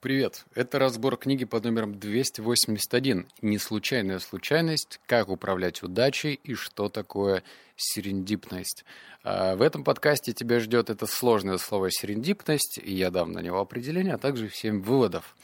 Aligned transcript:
Привет! 0.00 0.46
Это 0.54 0.78
разбор 0.78 1.18
книги 1.18 1.44
под 1.44 1.64
номером 1.64 1.98
281 1.98 3.26
«Неслучайная 3.42 4.18
случайность. 4.18 4.98
Как 5.04 5.28
управлять 5.28 5.82
удачей 5.82 6.40
и 6.42 6.54
что 6.54 6.88
такое 6.88 7.42
серендипность». 7.76 8.86
А, 9.22 9.56
в 9.56 9.60
этом 9.60 9.84
подкасте 9.84 10.32
тебя 10.32 10.58
ждет 10.58 10.88
это 10.88 11.04
сложное 11.04 11.58
слово 11.58 11.90
«серендипность», 11.90 12.80
и 12.82 12.94
я 12.94 13.10
дам 13.10 13.32
на 13.32 13.40
него 13.40 13.60
определение, 13.60 14.14
а 14.14 14.18
также 14.18 14.48
7 14.48 14.80
выводов. 14.80 15.36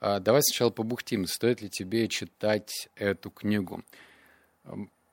А, 0.00 0.18
давай 0.18 0.42
сначала 0.42 0.70
побухтим, 0.70 1.26
стоит 1.28 1.62
ли 1.62 1.70
тебе 1.70 2.08
читать 2.08 2.88
эту 2.96 3.30
книгу. 3.30 3.84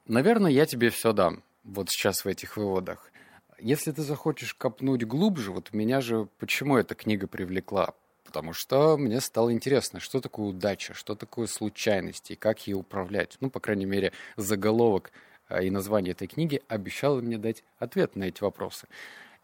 Наверное, 0.07 0.49
я 0.49 0.65
тебе 0.65 0.89
все 0.89 1.13
дам 1.13 1.43
вот 1.63 1.91
сейчас 1.91 2.25
в 2.25 2.27
этих 2.27 2.57
выводах. 2.57 3.11
Если 3.59 3.91
ты 3.91 4.01
захочешь 4.01 4.55
копнуть 4.55 5.03
глубже, 5.03 5.51
вот 5.51 5.71
меня 5.71 6.01
же 6.01 6.27
почему 6.39 6.77
эта 6.77 6.95
книга 6.95 7.27
привлекла? 7.27 7.93
Потому 8.27 8.51
что 8.51 8.97
мне 8.97 9.21
стало 9.21 9.53
интересно, 9.53 10.01
что 10.01 10.19
такое 10.19 10.47
удача, 10.47 10.93
что 10.93 11.15
такое 11.15 11.47
случайность 11.47 12.29
и 12.29 12.35
как 12.35 12.67
ей 12.67 12.73
управлять. 12.73 13.37
Ну, 13.39 13.49
по 13.49 13.61
крайней 13.61 13.85
мере, 13.85 14.11
заголовок 14.35 15.13
а, 15.47 15.61
и 15.61 15.69
название 15.69 16.11
этой 16.11 16.27
книги 16.27 16.61
обещало 16.67 17.21
мне 17.21 17.37
дать 17.37 17.63
ответ 17.79 18.17
на 18.17 18.25
эти 18.25 18.43
вопросы. 18.43 18.87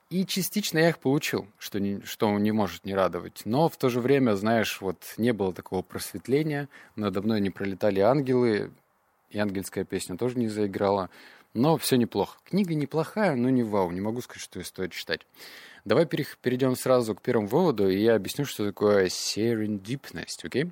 И 0.09 0.25
частично 0.25 0.79
я 0.79 0.89
их 0.89 0.99
получил, 0.99 1.47
что 1.57 1.79
не, 1.79 2.01
что 2.01 2.37
не 2.37 2.51
может 2.51 2.83
не 2.83 2.93
радовать. 2.93 3.43
Но 3.45 3.69
в 3.69 3.77
то 3.77 3.87
же 3.87 4.01
время, 4.01 4.35
знаешь, 4.35 4.81
вот 4.81 4.97
не 5.15 5.31
было 5.31 5.53
такого 5.53 5.81
просветления, 5.81 6.67
надо 6.97 7.21
мной 7.21 7.39
не 7.39 7.51
пролетали 7.51 8.01
ангелы, 8.01 8.69
и 9.29 9.39
ангельская 9.39 9.85
песня 9.85 10.17
тоже 10.17 10.37
не 10.37 10.49
заиграла. 10.49 11.09
Но 11.53 11.77
все 11.77 11.95
неплохо. 11.95 12.37
Книга 12.43 12.75
неплохая, 12.75 13.35
но 13.35 13.49
не 13.49 13.63
вау. 13.63 13.91
Не 13.91 14.01
могу 14.01 14.19
сказать, 14.19 14.43
что 14.43 14.59
ее 14.59 14.65
стоит 14.65 14.91
читать. 14.91 15.21
Давай 15.85 16.05
перейдем 16.05 16.75
сразу 16.75 17.15
к 17.15 17.21
первому 17.21 17.47
выводу, 17.47 17.89
и 17.89 18.01
я 18.01 18.15
объясню, 18.15 18.45
что 18.45 18.65
такое 18.65 19.09
серендипность, 19.09 20.45
окей? 20.45 20.63
Okay? 20.63 20.71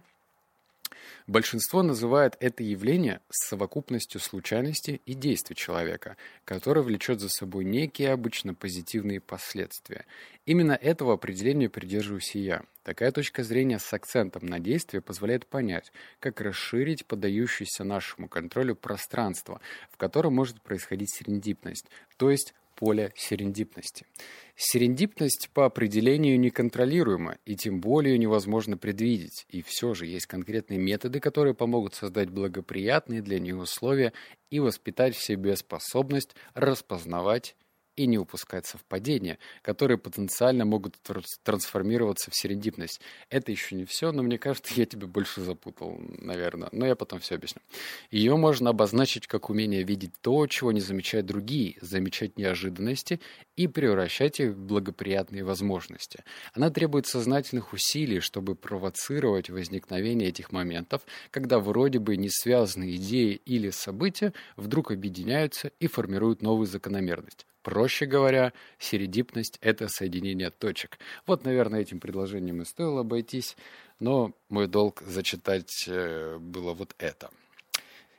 Большинство 1.27 1.83
называет 1.83 2.35
это 2.39 2.63
явление 2.63 3.21
совокупностью 3.29 4.19
случайностей 4.19 5.01
и 5.05 5.13
действий 5.13 5.55
человека, 5.55 6.17
которое 6.45 6.81
влечет 6.81 7.19
за 7.19 7.29
собой 7.29 7.63
некие 7.63 8.11
обычно 8.11 8.53
позитивные 8.53 9.21
последствия. 9.21 10.05
Именно 10.45 10.73
этого 10.73 11.13
определения 11.13 11.69
придерживаюсь 11.69 12.35
и 12.35 12.39
я. 12.39 12.63
Такая 12.83 13.11
точка 13.11 13.43
зрения 13.43 13.77
с 13.77 13.93
акцентом 13.93 14.45
на 14.45 14.59
действие 14.59 15.01
позволяет 15.01 15.45
понять, 15.45 15.91
как 16.19 16.41
расширить 16.41 17.05
поддающееся 17.05 17.83
нашему 17.83 18.27
контролю 18.27 18.75
пространство, 18.75 19.61
в 19.91 19.97
котором 19.97 20.33
может 20.33 20.61
происходить 20.61 21.13
серендипность, 21.13 21.85
то 22.17 22.31
есть 22.31 22.53
поле 22.81 23.13
серендипности. 23.15 24.07
Серендипность 24.55 25.51
по 25.53 25.67
определению 25.67 26.39
неконтролируема 26.39 27.37
и 27.45 27.55
тем 27.55 27.79
более 27.79 28.17
невозможно 28.17 28.75
предвидеть, 28.75 29.45
и 29.49 29.61
все 29.61 29.93
же 29.93 30.07
есть 30.07 30.25
конкретные 30.25 30.79
методы, 30.79 31.19
которые 31.19 31.53
помогут 31.53 31.93
создать 31.93 32.31
благоприятные 32.31 33.21
для 33.21 33.39
нее 33.39 33.55
условия 33.55 34.13
и 34.49 34.59
воспитать 34.59 35.15
в 35.15 35.23
себе 35.23 35.55
способность 35.55 36.35
распознавать 36.55 37.55
и 38.01 38.07
не 38.07 38.17
упускать 38.17 38.65
совпадения, 38.65 39.37
которые 39.61 39.97
потенциально 39.97 40.65
могут 40.65 40.97
трансформироваться 41.43 42.31
в 42.31 42.35
серендипность. 42.35 42.99
Это 43.29 43.51
еще 43.51 43.75
не 43.75 43.85
все, 43.85 44.11
но 44.11 44.23
мне 44.23 44.39
кажется, 44.39 44.73
я 44.75 44.85
тебя 44.85 45.05
больше 45.05 45.41
запутал, 45.41 45.97
наверное. 45.99 46.69
Но 46.71 46.87
я 46.87 46.95
потом 46.95 47.19
все 47.19 47.35
объясню. 47.35 47.61
Ее 48.09 48.35
можно 48.37 48.71
обозначить 48.71 49.27
как 49.27 49.51
умение 49.51 49.83
видеть 49.83 50.13
то, 50.21 50.47
чего 50.47 50.71
не 50.71 50.81
замечают 50.81 51.27
другие, 51.27 51.77
замечать 51.81 52.37
неожиданности 52.37 53.19
и 53.55 53.67
превращать 53.67 54.39
их 54.39 54.53
в 54.53 54.59
благоприятные 54.59 55.43
возможности. 55.43 56.23
Она 56.53 56.71
требует 56.71 57.05
сознательных 57.05 57.73
усилий, 57.73 58.19
чтобы 58.19 58.55
провоцировать 58.55 59.49
возникновение 59.51 60.29
этих 60.29 60.51
моментов, 60.51 61.03
когда 61.29 61.59
вроде 61.59 61.99
бы 61.99 62.17
не 62.17 62.29
связанные 62.29 62.95
идеи 62.95 63.39
или 63.45 63.69
события 63.69 64.33
вдруг 64.55 64.91
объединяются 64.91 65.71
и 65.79 65.85
формируют 65.85 66.41
новую 66.41 66.65
закономерность. 66.65 67.45
Проще 67.63 68.05
говоря, 68.05 68.53
середипность– 68.79 69.57
это 69.61 69.87
соединение 69.87 70.49
точек. 70.49 70.97
Вот, 71.27 71.45
наверное, 71.45 71.81
этим 71.81 71.99
предложением 71.99 72.61
и 72.61 72.65
стоило 72.65 73.01
обойтись, 73.01 73.55
но 73.99 74.33
мой 74.49 74.67
долг 74.67 75.01
зачитать 75.01 75.85
э, 75.87 76.37
было 76.39 76.73
вот 76.73 76.95
это. 76.97 77.29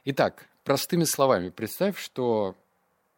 Итак, 0.04 0.46
простыми 0.64 1.04
словами, 1.04 1.48
представь, 1.48 1.98
что 1.98 2.54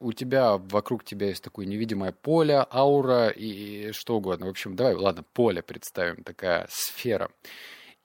у 0.00 0.12
тебя 0.12 0.56
вокруг 0.56 1.04
тебя 1.04 1.28
есть 1.28 1.42
такое 1.42 1.66
невидимое 1.66 2.12
поле, 2.12 2.66
аура 2.70 3.28
и 3.28 3.92
что 3.92 4.16
угодно. 4.16 4.46
В 4.46 4.50
общем, 4.50 4.76
давай, 4.76 4.94
ладно, 4.94 5.24
поле 5.32 5.62
представим, 5.62 6.22
такая 6.24 6.66
сфера. 6.70 7.30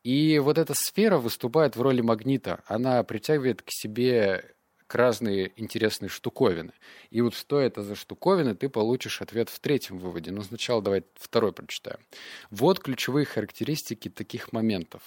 И 0.04 0.40
вот 0.40 0.58
эта 0.58 0.74
сфера 0.76 1.18
выступает 1.18 1.76
в 1.76 1.82
роли 1.82 2.02
магнита. 2.02 2.64
Она 2.68 3.04
притягивает 3.04 3.62
к 3.62 3.68
себе 3.70 4.46
разные 4.96 5.52
интересные 5.56 6.10
штуковины. 6.10 6.74
И 7.10 7.22
вот 7.22 7.34
что 7.34 7.60
это 7.60 7.84
за 7.84 7.96
штуковины, 7.96 8.56
ты 8.56 8.70
получишь 8.70 9.22
ответ 9.22 9.50
в 9.50 9.60
третьем 9.60 9.98
выводе. 9.98 10.32
Но 10.32 10.42
сначала 10.44 10.82
давай 10.82 11.04
второй 11.16 11.54
прочитаем. 11.54 12.00
Вот 12.52 12.80
ключевые 12.80 13.26
характеристики 13.26 14.10
таких 14.10 14.54
моментов. 14.54 15.02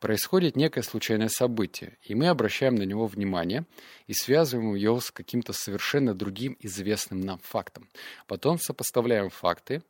Происходит 0.00 0.56
некое 0.56 0.82
случайное 0.82 1.28
событие, 1.28 1.96
и 2.02 2.14
мы 2.14 2.28
обращаем 2.28 2.74
на 2.74 2.82
него 2.82 3.06
внимание 3.06 3.64
и 4.06 4.14
связываем 4.14 4.74
его 4.74 5.00
с 5.00 5.10
каким-то 5.10 5.52
совершенно 5.52 6.14
другим 6.14 6.56
известным 6.60 7.20
нам 7.20 7.38
фактом. 7.40 7.88
Потом 8.26 8.58
сопоставляем 8.58 9.30
факты, 9.30 9.82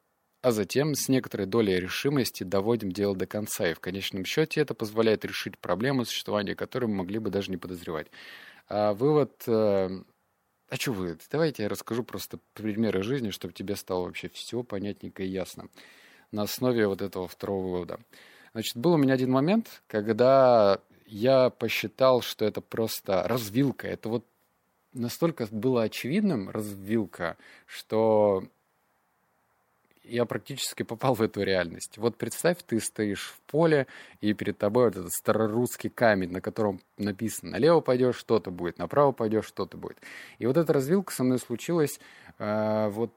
а 0.47 0.53
затем 0.53 0.95
с 0.95 1.09
некоторой 1.09 1.47
долей 1.47 1.81
решимости 1.81 2.45
доводим 2.45 2.93
дело 2.93 3.17
до 3.17 3.27
конца, 3.27 3.69
и 3.69 3.75
в 3.75 3.81
конечном 3.81 4.25
счете 4.25 4.61
это 4.61 4.75
позволяет 4.75 5.25
решить 5.25 5.59
проблему, 5.59 6.05
существования 6.05 6.55
которой 6.55 6.87
мы 6.87 6.99
могли 6.99 7.19
бы 7.19 7.31
даже 7.31 7.51
не 7.51 7.57
подозревать. 7.57 8.07
А 8.69 8.93
вывод... 8.95 9.43
Э, 9.47 9.89
а 10.69 10.77
что 10.77 10.93
вывод? 10.93 11.23
Давайте 11.31 11.63
я 11.63 11.69
расскажу 11.69 12.03
просто 12.03 12.39
примеры 12.55 13.03
жизни, 13.03 13.31
чтобы 13.31 13.55
тебе 13.55 13.77
стало 13.77 14.05
вообще 14.05 14.29
все 14.29 14.63
понятненько 14.63 15.23
и 15.23 15.29
ясно. 15.29 15.69
На 16.33 16.43
основе 16.43 16.87
вот 16.89 17.03
этого 17.03 17.29
второго 17.29 17.69
вывода. 17.69 18.01
Значит, 18.53 18.77
был 18.77 18.95
у 18.95 18.97
меня 18.97 19.15
один 19.15 19.31
момент, 19.31 19.83
когда 19.87 20.81
я 21.07 21.51
посчитал, 21.51 22.21
что 22.21 22.45
это 22.45 22.61
просто 22.61 23.23
развилка. 23.29 23.87
Это 23.87 24.09
вот 24.09 24.27
настолько 24.93 25.47
было 25.51 25.83
очевидным 25.83 26.51
развилка, 26.51 27.37
что 27.67 28.45
я 30.09 30.25
практически 30.25 30.83
попал 30.83 31.15
в 31.15 31.23
эту 31.23 31.43
реальность. 31.43 31.99
Вот 31.99 32.17
представь, 32.17 32.59
ты 32.67 32.81
стоишь 32.81 33.35
в 33.37 33.41
поле, 33.51 33.87
и 34.21 34.33
перед 34.33 34.59
тобой 34.59 34.87
вот 34.87 34.97
этот 34.97 35.13
старорусский 35.13 35.91
камень, 35.91 36.31
на 36.31 36.41
котором 36.41 36.81
написано, 36.97 37.53
налево 37.53 37.81
пойдешь, 37.81 38.17
что-то 38.17 38.51
будет, 38.51 38.79
направо 38.79 39.13
пойдешь, 39.13 39.47
что-то 39.47 39.77
будет. 39.77 39.99
И 40.39 40.47
вот 40.47 40.57
эта 40.57 40.73
развилка 40.73 41.13
со 41.13 41.25
мной 41.25 41.39
случилась 41.39 42.01
э, 42.39 42.89
вот 42.91 43.13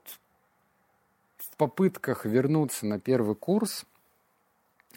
в 1.38 1.56
попытках 1.58 2.26
вернуться 2.26 2.86
на 2.86 3.00
первый 3.00 3.36
курс 3.36 3.86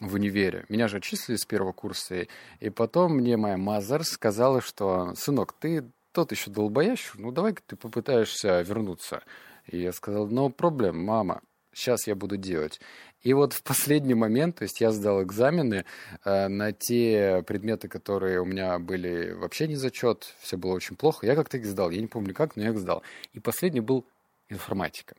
в 0.00 0.14
универе. 0.14 0.64
Меня 0.68 0.88
же 0.88 0.98
отчислили 0.98 1.36
с 1.36 1.44
первого 1.44 1.72
курса, 1.72 2.26
и 2.60 2.70
потом 2.70 3.16
мне 3.16 3.36
моя 3.36 3.56
мазер 3.56 4.04
сказала, 4.04 4.60
что, 4.60 5.14
сынок, 5.14 5.52
ты 5.52 5.84
тот 6.12 6.32
еще 6.32 6.50
долбоящий, 6.50 7.12
ну 7.14 7.32
давай-ка 7.32 7.62
ты 7.66 7.76
попытаешься 7.76 8.60
вернуться. 8.62 9.22
И 9.66 9.78
я 9.78 9.92
сказал, 9.92 10.28
no 10.28 10.50
проблем, 10.50 11.02
мама 11.02 11.40
сейчас 11.72 12.06
я 12.06 12.14
буду 12.14 12.36
делать. 12.36 12.80
И 13.22 13.34
вот 13.34 13.52
в 13.52 13.62
последний 13.62 14.14
момент, 14.14 14.56
то 14.56 14.64
есть 14.64 14.80
я 14.80 14.90
сдал 14.90 15.22
экзамены 15.22 15.84
э, 16.24 16.48
на 16.48 16.72
те 16.72 17.44
предметы, 17.46 17.88
которые 17.88 18.40
у 18.40 18.44
меня 18.44 18.78
были 18.78 19.30
вообще 19.32 19.68
не 19.68 19.76
зачет, 19.76 20.34
все 20.40 20.56
было 20.56 20.72
очень 20.72 20.96
плохо. 20.96 21.26
Я 21.26 21.36
как-то 21.36 21.56
их 21.56 21.66
сдал, 21.66 21.90
я 21.90 22.00
не 22.00 22.08
помню 22.08 22.34
как, 22.34 22.56
но 22.56 22.62
я 22.62 22.70
их 22.70 22.78
сдал. 22.78 23.02
И 23.32 23.38
последний 23.38 23.80
был 23.80 24.04
информатика. 24.48 25.14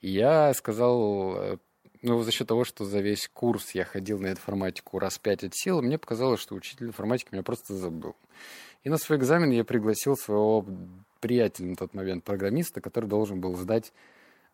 И 0.00 0.10
я 0.10 0.54
сказал, 0.54 1.36
э, 1.36 1.56
ну, 2.00 2.22
за 2.22 2.32
счет 2.32 2.48
того, 2.48 2.64
что 2.64 2.84
за 2.84 3.00
весь 3.00 3.28
курс 3.32 3.72
я 3.72 3.84
ходил 3.84 4.18
на 4.18 4.30
информатику 4.30 4.98
раз 4.98 5.18
пять 5.18 5.44
от 5.44 5.54
сил, 5.54 5.82
мне 5.82 5.98
показалось, 5.98 6.40
что 6.40 6.54
учитель 6.54 6.86
информатики 6.86 7.28
меня 7.32 7.42
просто 7.42 7.74
забыл. 7.74 8.16
И 8.82 8.88
на 8.88 8.96
свой 8.96 9.18
экзамен 9.18 9.50
я 9.50 9.62
пригласил 9.64 10.16
своего 10.16 10.66
приятеля 11.20 11.68
на 11.68 11.76
тот 11.76 11.94
момент, 11.94 12.24
программиста, 12.24 12.80
который 12.80 13.08
должен 13.08 13.40
был 13.40 13.54
сдать 13.56 13.92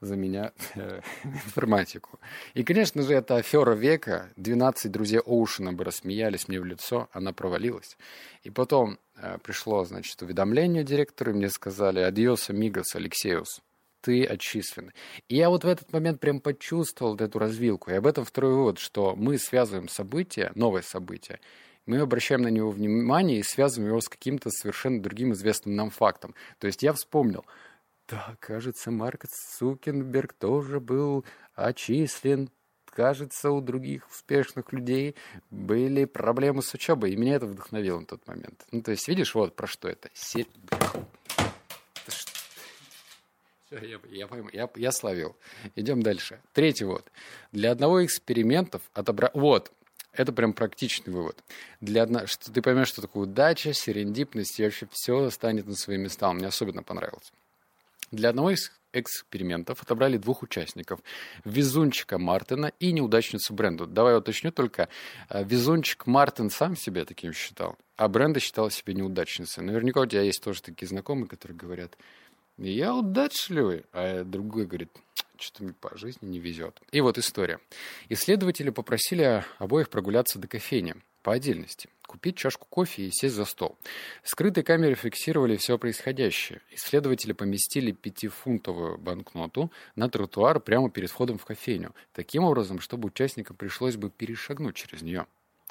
за 0.00 0.17
меня 0.17 0.53
э, 0.75 1.00
информатику. 1.25 2.19
И, 2.55 2.62
конечно 2.62 3.03
же, 3.03 3.15
это 3.15 3.37
афера 3.37 3.75
века. 3.75 4.31
12 4.37 4.91
друзей 4.91 5.21
Оушена 5.21 5.73
бы 5.73 5.85
рассмеялись 5.85 6.49
мне 6.49 6.61
в 6.61 6.65
лицо, 6.65 7.09
она 7.12 7.33
провалилась. 7.33 7.97
И 8.43 8.50
потом 8.50 8.99
э, 9.17 9.39
пришло, 9.43 9.85
значит, 9.85 10.21
уведомление 10.23 10.85
директору, 10.85 11.33
и 11.33 11.35
мне 11.35 11.50
сказали 11.50 12.00
«Адьос, 12.00 12.50
амигос, 12.50 12.95
Алексеус» 12.95 13.61
ты 14.00 14.25
отчислен. 14.25 14.93
И 15.29 15.37
я 15.37 15.50
вот 15.50 15.65
в 15.65 15.69
этот 15.69 15.93
момент 15.93 16.21
прям 16.21 16.41
почувствовал 16.41 17.12
вот 17.12 17.21
эту 17.21 17.41
развилку. 17.41 17.91
И 17.91 17.95
об 17.95 18.06
этом 18.06 18.25
второй 18.25 18.55
вывод, 18.55 18.79
что 18.79 19.17
мы 19.17 19.39
связываем 19.39 19.89
события, 19.89 20.53
новое 20.55 20.83
событие, 20.83 21.41
мы 21.85 21.99
обращаем 21.99 22.43
на 22.43 22.49
него 22.49 22.71
внимание 22.71 23.41
и 23.41 23.43
связываем 23.43 23.91
его 23.91 24.00
с 24.00 24.09
каким-то 24.09 24.50
совершенно 24.50 25.03
другим 25.03 25.33
известным 25.33 25.75
нам 25.75 25.91
фактом. 25.91 26.37
То 26.59 26.69
есть 26.69 26.83
я 26.85 26.93
вспомнил– 26.93 27.45
да, 28.08 28.37
кажется, 28.40 28.90
Марк 28.90 29.26
Цукенберг 29.26 30.32
тоже 30.32 30.81
был 30.81 31.25
отчислен. 31.55 32.50
кажется, 32.87 33.50
у 33.50 33.60
других 33.60 34.08
успешных 34.10 34.72
людей 34.72 35.14
были 35.50 36.05
проблемы 36.05 36.62
с 36.62 36.72
учебой, 36.75 37.12
и 37.12 37.16
меня 37.16 37.37
это 37.37 37.46
вдохновило 37.46 38.00
на 38.00 38.06
тот 38.06 38.26
момент. 38.26 38.66
Ну, 38.72 38.82
то 38.82 38.90
есть, 38.90 39.06
видишь, 39.08 39.34
вот 39.34 39.55
про 39.55 39.66
что 39.66 39.88
это. 39.88 40.08
Се... 40.14 40.46
Я, 43.70 44.00
я, 44.11 44.26
пойму, 44.26 44.49
я, 44.52 44.69
я 44.76 44.90
словил. 44.93 45.37
Идем 45.76 46.02
дальше. 46.02 46.40
Третий 46.54 46.87
вот. 46.87 47.12
Для 47.52 47.70
одного 47.70 48.04
экспериментов 48.04 48.81
отобрать... 48.94 49.34
Вот, 49.34 49.70
это 50.12 50.32
прям 50.32 50.54
практичный 50.54 51.12
вывод. 51.12 51.44
Для 51.82 52.04
одно... 52.04 52.26
что 52.26 52.50
ты 52.50 52.62
поймешь, 52.62 52.88
что 52.88 53.02
такое 53.02 53.25
удача, 53.25 53.75
серендипность, 53.75 54.58
и 54.58 54.64
вообще 54.64 54.88
все 54.90 55.28
станет 55.28 55.66
на 55.66 55.75
свои 55.75 55.99
места. 55.99 56.32
Мне 56.32 56.46
особенно 56.46 56.82
понравилось. 56.82 57.31
Для 58.10 58.31
одного 58.31 58.50
из 58.50 58.72
экспериментов 58.93 59.82
отобрали 59.82 60.16
двух 60.16 60.43
участников. 60.43 61.00
Везунчика 61.44 62.19
Мартина 62.19 62.72
и 62.81 62.93
неудачницу 62.93 63.52
Бренду. 63.52 63.87
Давай 63.87 64.16
уточню 64.16 64.50
только. 64.50 64.88
Э, 65.28 65.44
везунчик 65.44 66.06
Мартин 66.06 66.50
сам 66.50 66.76
себя 66.76 67.05
таким 67.05 67.32
считал, 67.32 67.76
а 67.96 68.08
Бренда 68.08 68.40
считала 68.40 68.70
себя 68.70 68.94
неудачницей. 68.94 69.62
Наверняка 69.62 70.00
у 70.00 70.06
тебя 70.06 70.22
есть 70.22 70.43
тоже 70.43 70.62
такие 70.62 70.88
знакомые, 70.88 71.28
которые 71.28 71.56
говорят, 71.58 71.96
я 72.56 72.94
удачливый, 72.94 73.84
а 73.93 74.25
другой 74.25 74.66
говорит, 74.66 74.90
что-то 75.38 75.64
мне 75.64 75.75
по 75.75 75.96
жизни 75.96 76.26
не 76.26 76.40
везет. 76.40 76.81
И 76.90 77.00
вот 77.00 77.19
история. 77.19 77.61
Исследователи 78.08 78.70
попросили 78.70 79.44
обоих 79.58 79.90
прогуляться 79.90 80.38
до 80.38 80.49
кофейни 80.49 80.96
по 81.28 81.34
отдельности, 81.34 81.90
купить 82.06 82.38
чашку 82.38 82.66
кофе 82.70 83.02
и 83.02 83.10
сесть 83.10 83.34
за 83.34 83.44
стол. 83.44 83.76
Скрытые 84.22 84.64
камеры 84.64 84.94
фиксировали 84.94 85.56
все 85.56 85.76
происходящее. 85.76 86.62
Исследователи 86.70 87.32
поместили 87.34 87.92
пятифунтовую 87.92 88.96
банкноту 88.96 89.70
на 89.94 90.08
тротуар 90.08 90.58
прямо 90.58 90.88
перед 90.88 91.10
входом 91.10 91.36
в 91.36 91.44
кофейню, 91.44 91.94
таким 92.14 92.44
образом, 92.44 92.80
чтобы 92.80 93.08
участникам 93.08 93.58
пришлось 93.58 93.96
бы 93.96 94.08
перешагнуть 94.08 94.75
через 94.75 95.02
нее. 95.02 95.26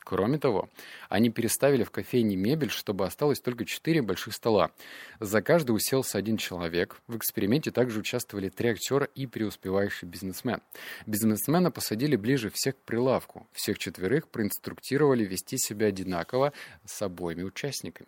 Кроме 0.09 0.39
того, 0.39 0.69
они 1.09 1.30
переставили 1.30 1.83
в 1.83 1.92
кофейне 1.92 2.38
мебель, 2.38 2.69
чтобы 2.69 3.06
осталось 3.06 3.42
только 3.42 3.65
четыре 3.65 4.01
больших 4.01 4.33
стола. 4.33 4.71
За 5.19 5.42
каждый 5.42 5.71
уселся 5.71 6.18
один 6.18 6.38
человек. 6.38 7.01
В 7.07 7.18
эксперименте 7.18 7.71
также 7.71 8.00
участвовали 8.00 8.48
три 8.48 8.69
актера 8.69 9.04
и 9.15 9.27
преуспевающий 9.27 10.07
бизнесмен. 10.07 10.62
Бизнесмена 11.06 11.71
посадили 11.71 12.15
ближе 12.15 12.50
всех 12.50 12.77
к 12.77 12.83
прилавку. 12.86 13.48
Всех 13.51 13.80
четверых 13.80 14.30
проинструктировали 14.30 15.25
вести 15.25 15.57
себя 15.57 15.88
одинаково 15.88 16.54
с 16.86 17.01
обоими 17.01 17.44
участниками. 17.44 18.07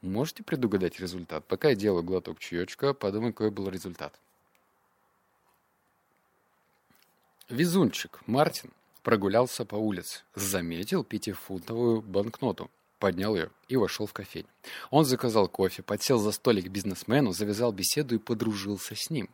Можете 0.00 0.44
предугадать 0.44 1.00
результат? 1.00 1.44
Пока 1.48 1.70
я 1.70 1.74
делаю 1.74 2.04
глоток 2.04 2.38
чаечка, 2.38 2.94
подумай, 2.94 3.32
какой 3.32 3.50
был 3.50 3.68
результат. 3.68 4.14
Везунчик 7.48 8.20
Мартин 8.26 8.70
прогулялся 9.02 9.64
по 9.64 9.76
улице, 9.76 10.20
заметил 10.34 11.04
пятифунтовую 11.04 12.02
банкноту, 12.02 12.70
поднял 12.98 13.34
ее 13.34 13.50
и 13.68 13.76
вошел 13.76 14.06
в 14.06 14.12
кофейню. 14.12 14.48
Он 14.90 15.04
заказал 15.04 15.48
кофе, 15.48 15.82
подсел 15.82 16.18
за 16.18 16.32
столик 16.32 16.68
бизнесмену, 16.68 17.32
завязал 17.32 17.72
беседу 17.72 18.14
и 18.14 18.18
подружился 18.18 18.94
с 18.94 19.10
ним. 19.10 19.28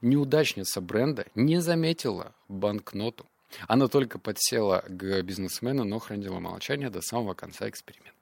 Неудачница 0.00 0.80
бренда 0.80 1.26
не 1.34 1.60
заметила 1.60 2.34
банкноту. 2.48 3.26
Она 3.66 3.88
только 3.88 4.18
подсела 4.18 4.84
к 4.86 5.22
бизнесмену, 5.22 5.84
но 5.84 5.98
хранила 5.98 6.38
молчание 6.38 6.90
до 6.90 7.00
самого 7.00 7.34
конца 7.34 7.68
эксперимента. 7.68 8.19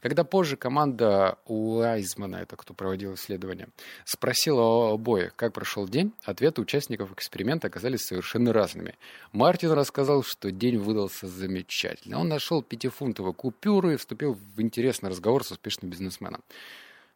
Когда 0.00 0.24
позже 0.24 0.56
команда 0.56 1.38
Уайзмана, 1.46 2.36
это 2.36 2.56
кто 2.56 2.74
проводил 2.74 3.14
исследование, 3.14 3.68
спросила 4.04 4.60
о 4.62 4.94
обоих, 4.94 5.34
как 5.36 5.52
прошел 5.52 5.88
день, 5.88 6.12
ответы 6.22 6.60
участников 6.60 7.12
эксперимента 7.12 7.68
оказались 7.68 8.04
совершенно 8.04 8.52
разными. 8.52 8.96
Мартин 9.32 9.72
рассказал, 9.72 10.22
что 10.22 10.50
день 10.50 10.76
выдался 10.76 11.26
замечательно. 11.26 12.20
Он 12.20 12.28
нашел 12.28 12.62
пятифунтовую 12.62 13.34
купюру 13.34 13.90
и 13.90 13.96
вступил 13.96 14.34
в 14.34 14.60
интересный 14.60 15.10
разговор 15.10 15.44
с 15.44 15.50
успешным 15.50 15.90
бизнесменом. 15.90 16.42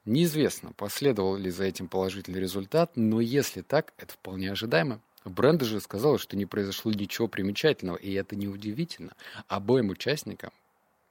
Неизвестно, 0.04 0.72
последовал 0.72 1.36
ли 1.36 1.50
за 1.50 1.64
этим 1.64 1.86
положительный 1.86 2.40
результат, 2.40 2.92
но 2.94 3.20
если 3.20 3.60
так, 3.60 3.92
это 3.98 4.14
вполне 4.14 4.50
ожидаемо. 4.50 5.00
Бренда 5.24 5.66
же 5.66 5.80
сказала, 5.80 6.18
что 6.18 6.36
не 6.36 6.46
произошло 6.46 6.92
ничего 6.92 7.28
примечательного, 7.28 7.96
и 7.96 8.12
это 8.14 8.34
неудивительно. 8.34 9.12
Обоим 9.48 9.90
участникам 9.90 10.50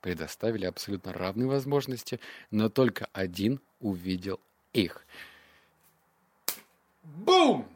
предоставили 0.07 0.65
абсолютно 0.65 1.11
равные 1.11 1.49
возможности, 1.49 2.21
но 2.49 2.69
только 2.69 3.09
один 3.11 3.59
увидел 3.81 4.39
их. 4.71 5.05
Бум! 7.03 7.67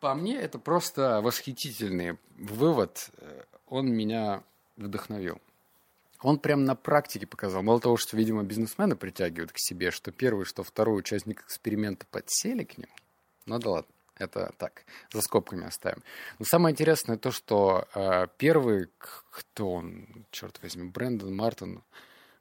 По 0.00 0.14
мне, 0.14 0.36
это 0.36 0.58
просто 0.58 1.22
восхитительный 1.22 2.18
вывод. 2.36 3.10
Он 3.68 3.90
меня 3.90 4.42
вдохновил. 4.76 5.40
Он 6.20 6.38
прям 6.38 6.66
на 6.66 6.74
практике 6.74 7.26
показал. 7.26 7.62
Мало 7.62 7.80
того, 7.80 7.96
что, 7.96 8.18
видимо, 8.18 8.42
бизнесмены 8.42 8.94
притягивают 8.94 9.52
к 9.52 9.58
себе, 9.58 9.90
что 9.90 10.12
первый, 10.12 10.44
что 10.44 10.62
второй 10.62 10.98
участник 10.98 11.40
эксперимента 11.40 12.04
подсели 12.10 12.64
к 12.64 12.76
ним. 12.76 12.90
Ну 13.46 13.58
да 13.58 13.70
ладно. 13.70 13.90
Это 14.18 14.52
так, 14.56 14.84
за 15.12 15.20
скобками 15.20 15.66
оставим. 15.66 16.02
Но 16.38 16.44
самое 16.46 16.72
интересное 16.72 17.18
то, 17.18 17.30
что 17.30 17.86
э, 17.94 18.26
первый, 18.38 18.88
кто 19.30 19.72
он, 19.72 20.26
черт 20.30 20.58
возьми, 20.62 20.88
Брэндон 20.88 21.36
Мартин, 21.36 21.82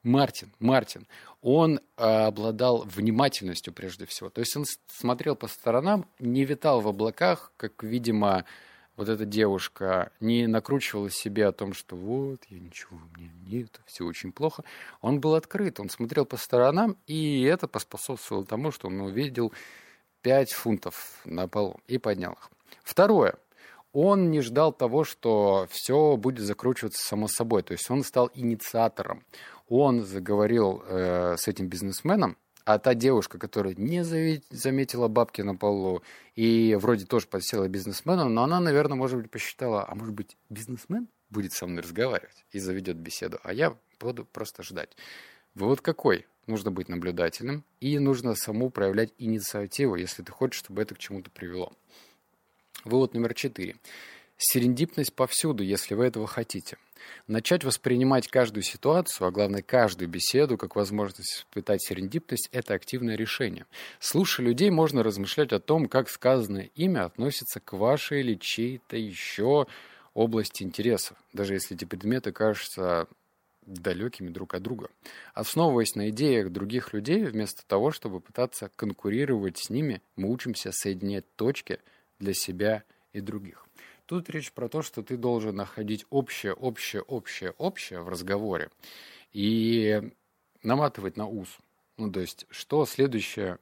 Мартин, 0.04 0.54
Мартин, 0.60 1.08
он 1.42 1.80
э, 1.98 2.04
обладал 2.04 2.84
внимательностью 2.84 3.74
прежде 3.74 4.06
всего. 4.06 4.30
То 4.30 4.40
есть 4.40 4.56
он 4.56 4.66
смотрел 4.88 5.36
по 5.36 5.48
сторонам, 5.48 6.08
не 6.20 6.46
витал 6.46 6.80
в 6.80 6.88
облаках, 6.88 7.52
как, 7.58 7.84
видимо, 7.84 8.46
вот 8.96 9.10
эта 9.10 9.26
девушка 9.26 10.12
не 10.20 10.48
накручивала 10.48 11.10
себе 11.10 11.48
о 11.48 11.52
том, 11.52 11.74
что 11.74 11.96
вот, 11.96 12.42
я 12.50 12.60
ничего 12.60 12.98
у 12.98 13.20
меня 13.20 13.32
нет, 13.46 13.82
все 13.86 14.06
очень 14.06 14.32
плохо. 14.32 14.64
Он 15.02 15.20
был 15.20 15.36
открыт, 15.36 15.80
он 15.80 15.90
смотрел 15.90 16.26
по 16.26 16.38
сторонам, 16.38 16.98
и 17.08 17.42
это 17.44 17.68
поспособствовало 17.68 18.46
тому, 18.46 18.72
что 18.72 18.88
он 18.88 19.02
увидел 19.02 19.52
5 20.26 20.54
фунтов 20.54 21.22
на 21.24 21.48
полу 21.48 21.80
и 21.88 22.00
поднял 22.00 22.32
их. 22.34 22.50
Второе. 22.84 23.36
Он 23.94 24.32
не 24.32 24.42
ждал 24.42 24.74
того, 24.74 25.04
что 25.04 25.68
все 25.70 26.18
будет 26.18 26.44
закручиваться 26.44 27.08
само 27.08 27.28
собой. 27.28 27.62
То 27.62 27.74
есть 27.74 27.92
он 27.92 28.04
стал 28.04 28.32
инициатором. 28.34 29.24
Он 29.70 30.04
заговорил 30.04 30.84
э, 30.88 31.36
с 31.38 31.48
этим 31.48 31.68
бизнесменом, 31.68 32.38
а 32.66 32.80
та 32.80 32.96
девушка, 32.96 33.38
которая 33.38 33.76
не 33.76 34.04
заметила 34.04 35.08
бабки 35.08 35.44
на 35.44 35.56
полу 35.56 36.02
и 36.34 36.76
вроде 36.82 37.06
тоже 37.06 37.28
подсела 37.28 37.68
бизнесмену, 37.68 38.28
но 38.28 38.44
она, 38.44 38.60
наверное, 38.60 38.98
может 38.98 39.22
быть, 39.22 39.30
посчитала, 39.30 39.86
а 39.88 39.94
может 39.94 40.16
быть, 40.16 40.36
бизнесмен 40.50 41.08
будет 41.30 41.54
со 41.54 41.68
мной 41.68 41.84
разговаривать 41.84 42.46
и 42.50 42.58
заведет 42.58 42.98
беседу, 42.98 43.40
а 43.44 43.54
я 43.54 43.78
буду 44.00 44.26
просто 44.26 44.64
ждать. 44.64 44.98
Вывод 45.54 45.82
какой? 45.82 46.26
Нужно 46.48 46.72
быть 46.72 46.90
наблюдательным 46.90 47.64
и 47.80 48.00
нужно 48.00 48.36
саму 48.36 48.70
проявлять 48.70 49.14
инициативу, 49.18 49.96
если 49.96 50.24
ты 50.24 50.32
хочешь, 50.32 50.60
чтобы 50.60 50.82
это 50.82 50.96
к 50.96 51.00
чему-то 51.00 51.30
привело. 51.30 51.74
Вывод 52.84 53.14
номер 53.14 53.34
четыре. 53.34 53.76
Серендипность 54.38 55.14
повсюду, 55.14 55.64
если 55.64 55.96
вы 55.96 56.06
этого 56.06 56.28
хотите. 56.28 56.78
Начать 57.28 57.64
воспринимать 57.64 58.28
каждую 58.28 58.64
ситуацию, 58.64 59.28
а 59.28 59.32
главное 59.32 59.62
каждую 59.62 60.10
беседу, 60.10 60.58
как 60.58 60.76
возможность 60.76 61.38
испытать 61.38 61.84
серендипность– 61.84 62.50
это 62.52 62.74
активное 62.74 63.16
решение. 63.16 63.66
Слушая 64.00 64.46
людей, 64.46 64.70
можно 64.72 65.04
размышлять 65.04 65.54
о 65.54 65.60
том, 65.60 65.88
как 65.88 66.10
сказанное 66.10 66.70
имя 66.76 67.06
относится 67.06 67.60
к 67.60 67.74
вашей 67.74 68.22
или 68.22 68.36
чьей-то 68.36 68.98
еще 68.98 69.68
области 70.14 70.64
интересов, 70.64 71.18
даже 71.34 71.54
если 71.54 71.76
эти 71.76 71.86
предметы 71.86 72.32
кажутся 72.32 73.08
далекими 73.66 74.30
друг 74.30 74.54
от 74.54 74.64
друга, 74.64 74.90
основываясь 75.34 75.96
на 75.96 76.10
идеях 76.10 76.52
других 76.52 76.94
людей, 76.94 77.24
вместо 77.26 77.66
того, 77.66 77.92
чтобы 77.92 78.20
пытаться 78.20 78.70
конкурировать 78.76 79.58
с 79.58 79.70
ними, 79.70 80.02
мы 80.16 80.32
учимся 80.32 80.72
соединять 80.72 81.26
точки 81.36 81.80
для 82.20 82.34
себя 82.34 82.84
и 83.14 83.22
других. 83.22 83.66
Тут 84.06 84.30
речь 84.30 84.52
про 84.52 84.70
то, 84.70 84.82
что 84.82 85.02
ты 85.02 85.18
должен 85.18 85.56
находить 85.56 86.06
общее, 86.10 86.54
общее, 86.54 87.02
общее, 87.02 87.52
общее 87.58 88.02
в 88.02 88.10
разговоре 88.10 88.70
и 89.34 90.12
наматывать 90.62 91.18
на 91.18 91.28
ус. 91.28 91.58
Ну, 91.98 92.12
то 92.12 92.20
есть, 92.20 92.46
что 92.50 92.86
следующее, 92.86 93.58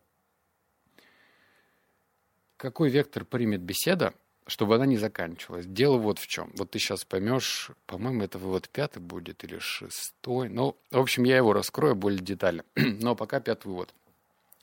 какой 2.57 2.89
вектор 2.89 3.24
примет 3.25 3.62
беседа, 3.62 4.13
чтобы 4.47 4.75
она 4.75 4.85
не 4.85 4.97
заканчивалась. 4.97 5.65
Дело 5.65 5.97
вот 5.97 6.19
в 6.19 6.27
чем. 6.27 6.51
Вот 6.55 6.71
ты 6.71 6.79
сейчас 6.79 7.05
поймешь, 7.05 7.71
по-моему, 7.85 8.23
это 8.23 8.38
вывод 8.38 8.69
пятый 8.69 9.00
будет 9.00 9.43
или 9.43 9.59
шестой. 9.59 10.50
Ну, 10.50 10.75
в 10.91 11.00
общем, 11.00 11.23
я 11.23 11.38
его 11.38 11.53
раскрою 11.53 11.95
более 11.95 12.19
детально. 12.19 12.63
Но 12.75 13.15
пока 13.15 13.39
пятый 13.39 13.67
вывод. 13.67 13.93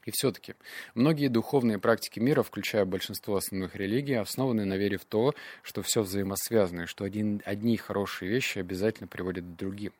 И 0.06 0.10
все-таки, 0.12 0.54
многие 0.94 1.28
духовные 1.28 1.78
практики 1.78 2.18
мира, 2.20 2.42
включая 2.42 2.84
большинство 2.84 3.36
основных 3.36 3.76
религий, 3.76 4.14
основаны 4.14 4.64
на 4.64 4.74
вере 4.74 4.96
в 4.96 5.04
то, 5.04 5.34
что 5.62 5.82
все 5.82 6.02
взаимосвязано, 6.02 6.82
и 6.82 6.86
что 6.86 7.04
один, 7.04 7.42
одни 7.44 7.76
хорошие 7.76 8.30
вещи 8.30 8.58
обязательно 8.58 9.08
приводят 9.08 9.44
к 9.44 9.56
другим. 9.56 9.92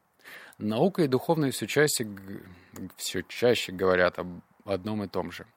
Наука 0.59 1.03
и 1.03 1.07
духовные 1.07 1.53
все 1.53 1.67
чаще, 1.67 2.09
все 2.97 3.23
чаще 3.29 3.73
говорят 3.73 4.19
об 4.19 4.41
одном 4.65 5.05
и 5.05 5.09
том 5.09 5.33
же– 5.33 5.47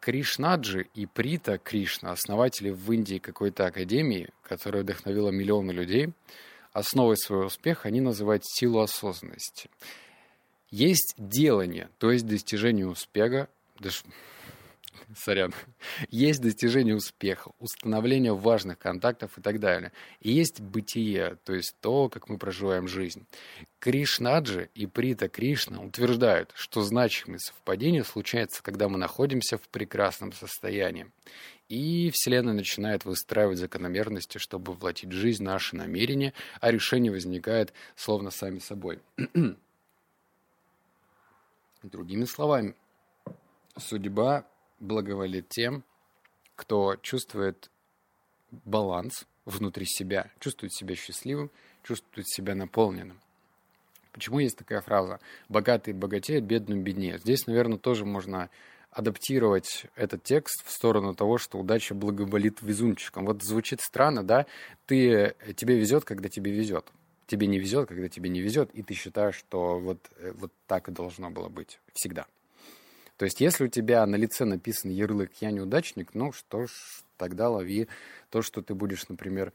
Кришнаджи 0.00 0.88
и 0.94 1.06
Прита 1.06 1.58
Кришна, 1.58 2.12
основатели 2.12 2.70
в 2.70 2.90
Индии 2.92 3.18
какой-то 3.18 3.66
академии, 3.66 4.30
которая 4.42 4.82
вдохновила 4.82 5.30
миллионы 5.30 5.70
людей, 5.70 6.12
основой 6.72 7.16
своего 7.16 7.46
успеха 7.46 7.88
они 7.88 8.00
называют 8.00 8.42
силу 8.44 8.80
осознанности. 8.80 9.70
Есть 10.70 11.14
делание, 11.16 11.90
то 11.98 12.10
есть 12.10 12.26
достижение 12.26 12.88
успеха, 12.88 13.48
сорян, 15.16 15.54
есть 16.08 16.40
достижение 16.40 16.94
успеха, 16.94 17.52
установление 17.58 18.34
важных 18.34 18.78
контактов 18.78 19.36
и 19.38 19.40
так 19.40 19.60
далее. 19.60 19.92
И 20.20 20.30
есть 20.32 20.60
бытие, 20.60 21.36
то 21.44 21.54
есть 21.54 21.76
то, 21.80 22.08
как 22.08 22.28
мы 22.28 22.38
проживаем 22.38 22.88
жизнь. 22.88 23.26
Кришнаджи 23.78 24.70
и 24.74 24.86
Прита 24.86 25.28
Кришна 25.28 25.80
утверждают, 25.80 26.52
что 26.54 26.82
значимые 26.82 27.40
совпадения 27.40 28.04
случаются, 28.04 28.62
когда 28.62 28.88
мы 28.88 28.98
находимся 28.98 29.58
в 29.58 29.68
прекрасном 29.68 30.32
состоянии. 30.32 31.10
И 31.68 32.10
Вселенная 32.12 32.54
начинает 32.54 33.04
выстраивать 33.04 33.58
закономерности, 33.58 34.38
чтобы 34.38 34.72
воплотить 34.72 35.10
в 35.10 35.16
жизнь 35.16 35.42
наши 35.42 35.74
намерения, 35.74 36.34
а 36.60 36.70
решения 36.70 37.10
возникают 37.10 37.72
словно 37.96 38.30
сами 38.30 38.58
собой. 38.58 39.00
Другими 41.82 42.24
словами, 42.24 42.74
судьба 43.78 44.46
благоволит 44.82 45.48
тем, 45.48 45.84
кто 46.56 46.96
чувствует 46.96 47.70
баланс 48.50 49.26
внутри 49.46 49.86
себя, 49.86 50.30
чувствует 50.38 50.74
себя 50.74 50.94
счастливым, 50.94 51.50
чувствует 51.82 52.28
себя 52.28 52.54
наполненным. 52.54 53.18
Почему 54.12 54.40
есть 54.40 54.58
такая 54.58 54.82
фраза 54.82 55.20
«богатый 55.48 55.94
богатеет, 55.94 56.44
бедный 56.44 56.78
беднее»? 56.78 57.18
Здесь, 57.18 57.46
наверное, 57.46 57.78
тоже 57.78 58.04
можно 58.04 58.50
адаптировать 58.90 59.86
этот 59.96 60.22
текст 60.22 60.66
в 60.66 60.70
сторону 60.70 61.14
того, 61.14 61.38
что 61.38 61.58
удача 61.58 61.94
благоволит 61.94 62.60
везунчикам. 62.60 63.24
Вот 63.24 63.42
звучит 63.42 63.80
странно, 63.80 64.22
да? 64.22 64.44
Ты, 64.84 65.34
тебе 65.56 65.78
везет, 65.78 66.04
когда 66.04 66.28
тебе 66.28 66.52
везет. 66.52 66.84
Тебе 67.26 67.46
не 67.46 67.58
везет, 67.58 67.88
когда 67.88 68.10
тебе 68.10 68.28
не 68.28 68.42
везет, 68.42 68.70
и 68.74 68.82
ты 68.82 68.92
считаешь, 68.92 69.36
что 69.36 69.78
вот, 69.78 69.98
э, 70.18 70.32
вот 70.34 70.52
так 70.66 70.88
и 70.88 70.92
должно 70.92 71.30
было 71.30 71.48
быть 71.48 71.80
всегда. 71.94 72.26
То 73.22 73.26
есть, 73.26 73.40
если 73.40 73.66
у 73.66 73.68
тебя 73.68 74.04
на 74.04 74.16
лице 74.16 74.44
написан 74.44 74.90
ярлык 74.90 75.30
«я 75.40 75.52
неудачник», 75.52 76.12
ну 76.12 76.32
что 76.32 76.66
ж, 76.66 76.72
тогда 77.16 77.50
лови 77.50 77.86
то, 78.30 78.42
что 78.42 78.62
ты 78.62 78.74
будешь, 78.74 79.08
например, 79.08 79.52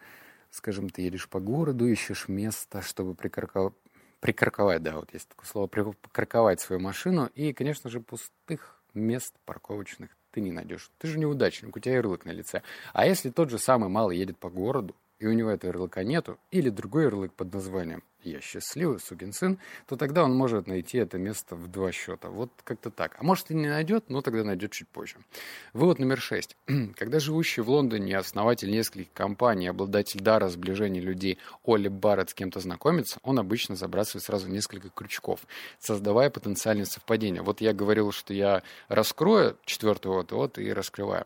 скажем, 0.52 0.90
ты 0.90 1.02
едешь 1.02 1.28
по 1.28 1.42
городу, 1.42 1.86
ищешь 1.86 2.30
место, 2.30 2.82
чтобы 2.82 3.14
прикарковать, 3.14 3.74
прикарковать, 4.22 4.84
да, 4.84 4.96
вот 4.96 5.12
есть 5.12 5.28
такое 5.28 5.46
слово, 5.46 5.68
прикарковать 5.68 6.62
свою 6.62 6.82
машину, 6.82 7.30
и, 7.36 7.52
конечно 7.52 7.90
же, 7.90 8.00
пустых 8.00 8.82
мест 8.94 9.34
парковочных 9.44 10.12
ты 10.32 10.40
не 10.40 10.54
найдешь. 10.54 10.90
Ты 10.98 11.10
же 11.10 11.20
неудачник, 11.20 11.76
у 11.76 11.80
тебя 11.82 11.96
ярлык 11.96 12.24
на 12.24 12.32
лице. 12.32 12.62
А 12.94 13.06
если 13.06 13.32
тот 13.32 13.50
же 13.50 13.60
самый 13.60 13.90
малый 13.90 14.18
едет 14.18 14.38
по 14.38 14.50
городу, 14.50 14.96
и 15.20 15.28
у 15.28 15.34
него 15.34 15.50
этого 15.50 15.72
ярлыка 15.72 16.06
нету, 16.06 16.40
или 16.52 16.70
другой 16.70 17.04
ярлык 17.04 17.34
под 17.34 17.54
названием 17.54 18.02
«Я 18.28 18.42
счастливый, 18.42 19.00
сукин 19.00 19.32
сын», 19.32 19.58
то 19.88 19.96
тогда 19.96 20.26
он 20.26 20.34
может 20.34 20.68
найти 20.68 20.98
это 20.98 21.18
место 21.18 21.56
в 21.56 21.68
два 21.70 21.94
счета. 21.94 22.30
Вот 22.30 22.52
как-то 22.66 22.90
так. 22.90 23.16
А 23.20 23.24
может 23.24 23.52
и 23.52 23.56
не 23.56 23.70
найдет, 23.70 24.10
но 24.10 24.22
тогда 24.22 24.44
найдет 24.44 24.72
чуть 24.74 24.90
позже. 24.90 25.16
Вывод 25.72 26.00
номер 26.00 26.20
шесть. 26.20 26.58
Когда 26.98 27.20
живущий 27.20 27.62
в 27.62 27.70
Лондоне 27.70 28.18
основатель 28.18 28.70
нескольких 28.70 29.14
компаний, 29.14 29.68
обладатель 29.68 30.20
дара 30.20 30.50
сближения 30.50 31.00
людей 31.00 31.38
Оли 31.64 31.88
Барретт 31.88 32.32
с 32.32 32.34
кем-то 32.34 32.60
знакомится, 32.60 33.20
он 33.24 33.40
обычно 33.40 33.78
забрасывает 33.78 34.26
сразу 34.26 34.50
несколько 34.50 34.90
крючков, 34.90 35.40
создавая 35.80 36.30
потенциальные 36.30 36.86
совпадения. 36.86 37.42
Вот 37.42 37.62
я 37.62 37.74
говорил, 37.74 38.12
что 38.12 38.34
я 38.34 38.62
раскрою 38.90 39.58
четвертый 39.64 40.08
вот, 40.08 40.34
вот 40.34 40.58
и 40.58 40.74
раскрываю. 40.74 41.26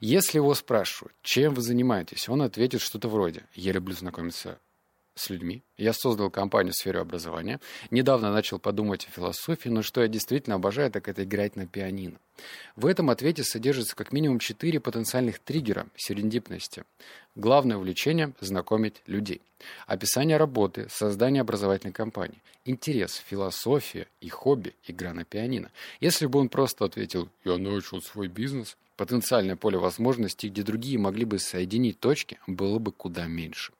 Если 0.00 0.38
его 0.38 0.54
спрашивают, 0.54 1.14
чем 1.22 1.52
вы 1.52 1.60
занимаетесь, 1.60 2.28
он 2.30 2.40
ответит 2.40 2.80
что-то 2.80 3.08
вроде 3.08 3.44
«Я 3.54 3.72
люблю 3.72 3.94
знакомиться 3.94 4.58
с 5.18 5.30
людьми. 5.30 5.62
Я 5.76 5.92
создал 5.92 6.30
компанию 6.30 6.72
в 6.72 6.76
сфере 6.76 7.00
образования. 7.00 7.60
Недавно 7.90 8.32
начал 8.32 8.58
подумать 8.58 9.06
о 9.06 9.10
философии, 9.10 9.68
но 9.68 9.82
что 9.82 10.02
я 10.02 10.08
действительно 10.08 10.56
обожаю, 10.56 10.90
так 10.90 11.08
это 11.08 11.24
играть 11.24 11.56
на 11.56 11.66
пианино. 11.66 12.18
В 12.76 12.86
этом 12.86 13.10
ответе 13.10 13.42
содержится 13.42 13.96
как 13.96 14.12
минимум 14.12 14.38
четыре 14.38 14.80
потенциальных 14.80 15.40
триггера 15.40 15.88
серендипности. 15.96 16.84
Главное 17.38 17.76
увлечение– 17.76 18.32
знакомить 18.40 18.96
людей. 19.06 19.40
Описание 19.86 20.38
работы, 20.38 20.88
создание 20.90 21.42
образовательной 21.42 21.92
компании. 21.92 22.42
Интерес, 22.64 23.14
философия 23.14 24.08
и 24.20 24.28
хобби– 24.28 24.74
игра 24.88 25.14
на 25.14 25.24
пианино. 25.24 25.70
Если 26.00 26.26
бы 26.26 26.40
он 26.40 26.48
просто 26.48 26.84
ответил 26.84 27.28
«я 27.44 27.56
начал 27.56 28.02
свой 28.02 28.26
бизнес», 28.26 28.76
потенциальное 28.98 29.54
поле 29.54 29.78
возможностей, 29.78 30.48
где 30.48 30.64
другие 30.64 30.98
могли 30.98 31.24
бы 31.24 31.38
соединить 31.38 32.00
точки, 32.00 32.40
было 32.48 32.80
бы 32.80 32.90
куда 32.90 33.28
меньше. 33.28 33.72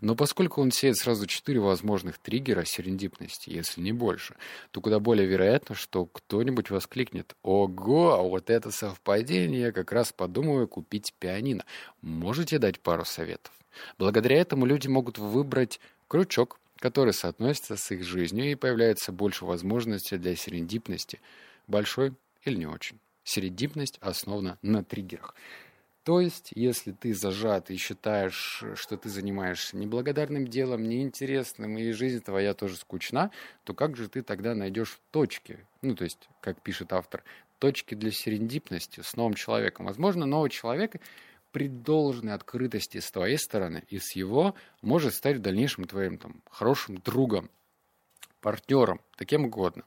Но 0.00 0.14
поскольку 0.14 0.62
он 0.62 0.70
сеет 0.70 0.96
сразу 0.96 1.26
четыре 1.26 1.60
возможных 1.60 2.18
триггера 2.18 2.64
серендипности, 2.64 3.50
если 3.50 3.80
не 3.80 3.92
больше, 3.92 4.36
то 4.70 4.80
куда 4.80 5.00
более 5.00 5.26
вероятно, 5.26 5.74
что 5.74 6.06
кто-нибудь 6.06 6.70
воскликнет 6.70 7.34
«Ого, 7.42 8.14
а 8.14 8.22
вот 8.22 8.48
это 8.48 8.70
совпадение, 8.70 9.60
я 9.60 9.72
как 9.72 9.92
раз 9.92 10.12
подумаю 10.12 10.68
купить 10.68 11.12
пианино. 11.18 11.64
Можете 12.02 12.58
дать 12.58 12.80
пару 12.80 13.04
советов?» 13.04 13.52
Благодаря 13.98 14.36
этому 14.40 14.66
люди 14.66 14.88
могут 14.88 15.18
выбрать 15.18 15.80
крючок, 16.08 16.58
который 16.78 17.12
соотносится 17.12 17.76
с 17.76 17.90
их 17.90 18.04
жизнью, 18.04 18.50
и 18.50 18.54
появляется 18.54 19.12
больше 19.12 19.44
возможностей 19.44 20.16
для 20.16 20.34
серендипности, 20.34 21.20
большой 21.66 22.14
или 22.44 22.56
не 22.56 22.66
очень 22.66 22.98
середипность 23.30 23.98
основана 24.00 24.58
на 24.62 24.82
триггерах. 24.82 25.34
То 26.02 26.20
есть, 26.20 26.50
если 26.54 26.92
ты 26.92 27.14
зажат 27.14 27.70
и 27.70 27.76
считаешь, 27.76 28.64
что 28.74 28.96
ты 28.96 29.08
занимаешься 29.08 29.76
неблагодарным 29.76 30.48
делом, 30.48 30.88
неинтересным, 30.88 31.76
и 31.76 31.92
жизнь 31.92 32.22
твоя 32.22 32.54
тоже 32.54 32.76
скучна, 32.76 33.30
то 33.64 33.74
как 33.74 33.96
же 33.96 34.08
ты 34.08 34.22
тогда 34.22 34.54
найдешь 34.54 34.98
точки, 35.10 35.58
ну, 35.82 35.94
то 35.94 36.04
есть, 36.04 36.28
как 36.40 36.60
пишет 36.62 36.92
автор, 36.92 37.22
точки 37.58 37.94
для 37.94 38.10
серендипности 38.10 39.02
с 39.02 39.14
новым 39.14 39.34
человеком? 39.34 39.86
Возможно, 39.86 40.24
новый 40.24 40.48
человек 40.48 40.96
при 41.52 41.68
должной 41.68 42.34
открытости 42.34 42.98
с 42.98 43.10
твоей 43.10 43.38
стороны 43.38 43.84
и 43.88 43.98
с 43.98 44.14
его 44.16 44.54
может 44.82 45.14
стать 45.14 45.36
в 45.36 45.40
дальнейшем 45.40 45.84
твоим 45.84 46.18
там, 46.18 46.42
хорошим 46.50 46.98
другом, 46.98 47.50
партнером, 48.40 49.00
таким 49.16 49.44
угодно. 49.46 49.84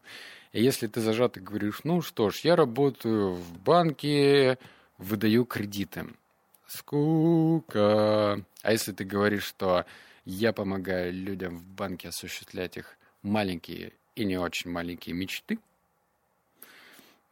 И 0.51 0.63
если 0.63 0.87
ты 0.87 1.01
зажат 1.01 1.37
и 1.37 1.41
говоришь, 1.41 1.81
ну 1.83 2.01
что 2.01 2.29
ж, 2.29 2.39
я 2.39 2.55
работаю 2.55 3.33
в 3.33 3.59
банке, 3.59 4.57
выдаю 4.97 5.45
кредиты. 5.45 6.05
Скука. 6.67 8.43
А 8.61 8.71
если 8.71 8.91
ты 8.91 9.03
говоришь, 9.03 9.45
что 9.45 9.85
я 10.25 10.53
помогаю 10.53 11.13
людям 11.13 11.57
в 11.57 11.65
банке 11.65 12.09
осуществлять 12.09 12.77
их 12.77 12.97
маленькие 13.21 13.93
и 14.15 14.25
не 14.25 14.37
очень 14.37 14.71
маленькие 14.71 15.15
мечты, 15.15 15.59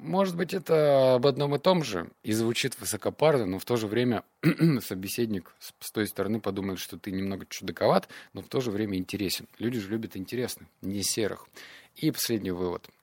может 0.01 0.36
быть, 0.36 0.53
это 0.53 1.15
об 1.15 1.27
одном 1.27 1.55
и 1.55 1.60
том 1.60 1.84
же 1.84 2.10
и 2.24 2.34
звучит 2.34 2.79
высокопарно, 2.79 3.46
но 3.46 3.60
в 3.60 3.65
то 3.65 3.77
же 3.77 3.88
время 3.88 4.24
собеседник 4.81 5.53
с 5.60 5.91
той 5.91 6.08
стороны 6.08 6.39
подумает, 6.39 6.79
что 6.79 6.98
ты 6.98 7.12
немного 7.12 7.46
чудаковат, 7.48 8.10
но 8.34 8.41
в 8.41 8.48
то 8.48 8.62
же 8.62 8.72
время 8.72 8.98
интересен. 8.98 9.48
Люди 9.60 9.79
же 9.79 9.89
любят 9.89 10.17
интересных, 10.17 10.67
не 10.81 11.03
серых. 11.03 11.48
И 11.96 12.10
последний 12.12 12.51
вывод– 12.51 12.89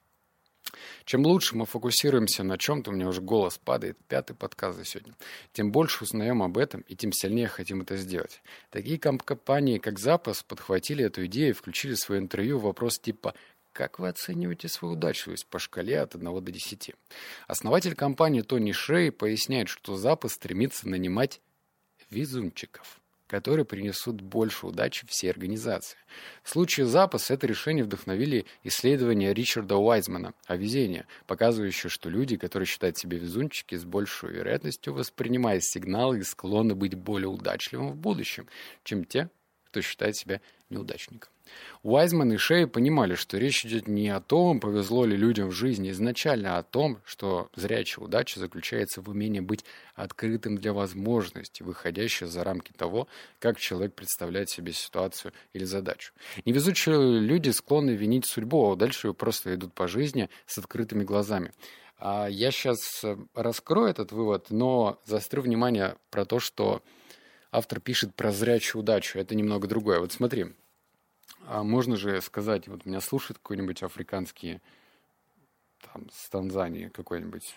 чем 1.05 1.25
лучше 1.25 1.55
мы 1.55 1.65
фокусируемся 1.65 2.43
на 2.43 2.57
чем-то, 2.57 2.91
у 2.91 2.93
меня 2.93 3.07
уже 3.07 3.21
голос 3.21 3.57
падает, 3.57 3.97
пятый 4.07 4.35
подкаст 4.35 4.77
за 4.77 4.85
сегодня, 4.85 5.13
тем 5.53 5.71
больше 5.71 6.03
узнаем 6.03 6.43
об 6.43 6.57
этом 6.57 6.81
и 6.81 6.95
тем 6.95 7.11
сильнее 7.11 7.47
хотим 7.47 7.81
это 7.81 7.97
сделать. 7.97 8.41
Такие 8.69 8.99
компании, 8.99 9.79
как 9.79 9.99
Запас, 9.99 10.43
подхватили 10.43 11.03
эту 11.03 11.25
идею 11.25 11.49
и 11.49 11.53
включили 11.53 11.93
в 11.95 11.99
свое 11.99 12.21
интервью 12.21 12.59
вопрос 12.59 12.99
типа 12.99 13.33
как 13.73 13.99
вы 13.99 14.09
оцениваете 14.09 14.67
свою 14.67 14.95
удачливость 14.95 15.47
по 15.47 15.59
шкале 15.59 15.99
от 15.99 16.15
1 16.15 16.43
до 16.43 16.51
10? 16.51 16.93
Основатель 17.47 17.95
компании 17.95 18.41
Тони 18.41 18.71
Шрей 18.71 19.11
поясняет, 19.11 19.69
что 19.69 19.95
Запас 19.95 20.33
стремится 20.33 20.87
нанимать 20.89 21.41
везунчиков 22.09 22.99
которые 23.29 23.63
принесут 23.63 24.21
больше 24.21 24.65
удачи 24.65 25.05
всей 25.07 25.29
организации. 25.29 25.97
В 26.41 26.49
случае 26.49 26.87
запаса 26.87 27.35
это 27.35 27.45
решение 27.45 27.83
вдохновили 27.83 28.45
исследования 28.63 29.35
Ричарда 29.35 29.77
Уайзмана 29.77 30.33
о 30.47 30.57
везении, 30.57 31.05
показывающее, 31.27 31.91
что 31.91 32.09
люди, 32.09 32.37
которые 32.37 32.65
считают 32.65 32.97
себя 32.97 33.19
везунчики, 33.19 33.75
с 33.75 33.85
большей 33.85 34.31
вероятностью 34.31 34.95
воспринимают 34.95 35.63
сигналы 35.63 36.19
и 36.19 36.23
склонны 36.23 36.73
быть 36.73 36.95
более 36.95 37.27
удачливым 37.27 37.91
в 37.91 37.97
будущем, 37.97 38.47
чем 38.83 39.05
те, 39.05 39.29
кто 39.69 39.81
считает 39.81 40.15
себя 40.15 40.41
неудачником. 40.69 41.29
Уайзман 41.81 42.33
и 42.33 42.37
Шей 42.37 42.67
понимали, 42.67 43.15
что 43.15 43.37
речь 43.37 43.65
идет 43.65 43.87
не 43.87 44.09
о 44.09 44.19
том, 44.19 44.59
повезло 44.59 45.05
ли 45.05 45.15
людям 45.15 45.49
в 45.49 45.53
жизни 45.53 45.91
изначально, 45.91 46.55
а 46.57 46.59
о 46.59 46.63
том, 46.63 46.99
что 47.05 47.49
зрячая 47.55 48.05
удача 48.05 48.39
заключается 48.39 49.01
в 49.01 49.09
умении 49.09 49.39
быть 49.39 49.65
открытым 49.95 50.57
для 50.57 50.73
возможностей, 50.73 51.63
выходящей 51.63 52.27
за 52.27 52.43
рамки 52.43 52.71
того, 52.71 53.07
как 53.39 53.59
человек 53.59 53.95
представляет 53.95 54.49
себе 54.49 54.73
ситуацию 54.73 55.33
или 55.53 55.63
задачу. 55.63 56.13
Невезучие 56.45 57.19
люди 57.19 57.49
склонны 57.49 57.91
винить 57.91 58.27
судьбу, 58.27 58.71
а 58.71 58.75
дальше 58.75 59.13
просто 59.13 59.55
идут 59.55 59.73
по 59.73 59.87
жизни 59.87 60.29
с 60.45 60.57
открытыми 60.57 61.03
глазами. 61.03 61.51
А 61.97 62.27
я 62.27 62.51
сейчас 62.51 63.03
раскрою 63.33 63.89
этот 63.89 64.11
вывод, 64.11 64.47
но 64.51 65.01
заострю 65.05 65.41
внимание 65.41 65.97
про 66.11 66.25
то, 66.25 66.39
что 66.39 66.81
автор 67.51 67.79
пишет 67.79 68.15
про 68.15 68.31
зрячую 68.31 68.81
удачу. 68.81 69.19
Это 69.19 69.35
немного 69.35 69.67
другое. 69.67 69.99
Вот 69.99 70.11
смотри, 70.11 70.53
а 71.45 71.63
можно 71.63 71.95
же 71.95 72.21
сказать, 72.21 72.67
вот 72.67 72.85
меня 72.85 73.01
слушает 73.01 73.39
какой-нибудь 73.39 73.83
африканский, 73.83 74.61
там, 75.81 76.09
с 76.11 76.29
Танзании 76.29 76.89
какой-нибудь 76.89 77.55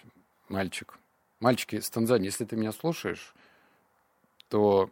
мальчик. 0.49 0.99
Мальчики 1.41 1.81
с 1.81 1.91
Танзании, 1.91 2.27
если 2.27 2.45
ты 2.45 2.57
меня 2.57 2.73
слушаешь, 2.73 3.35
то 4.49 4.91